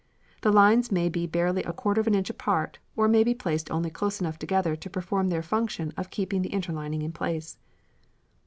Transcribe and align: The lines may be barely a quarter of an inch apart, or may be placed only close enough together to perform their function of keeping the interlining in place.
The 0.41 0.51
lines 0.51 0.91
may 0.91 1.09
be 1.09 1.27
barely 1.27 1.61
a 1.61 1.73
quarter 1.73 2.01
of 2.01 2.07
an 2.07 2.15
inch 2.15 2.31
apart, 2.31 2.79
or 2.95 3.07
may 3.07 3.23
be 3.23 3.35
placed 3.35 3.69
only 3.69 3.91
close 3.91 4.19
enough 4.19 4.39
together 4.39 4.75
to 4.75 4.89
perform 4.89 5.27
their 5.29 5.43
function 5.43 5.93
of 5.95 6.09
keeping 6.09 6.41
the 6.41 6.49
interlining 6.53 7.03
in 7.03 7.11
place. 7.11 7.59